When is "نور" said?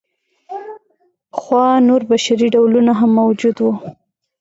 1.87-2.01